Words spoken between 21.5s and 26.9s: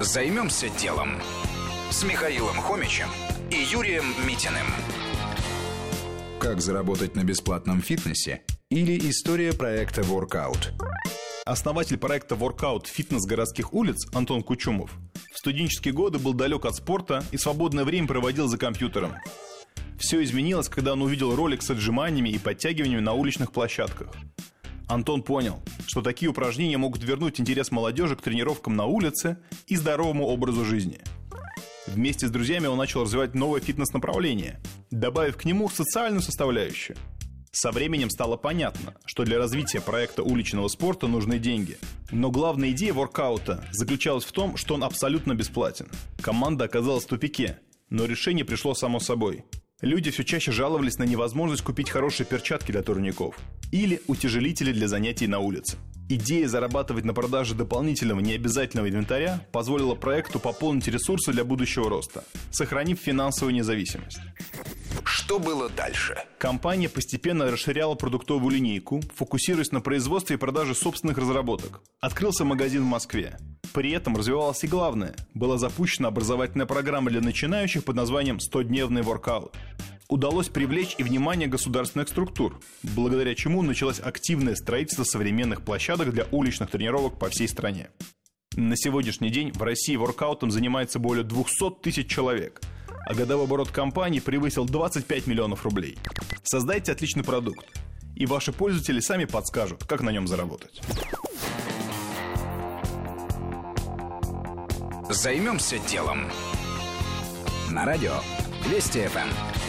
с отжиманиями и подтягиваниями на уличных площадках. Антон понял, что такие упражнения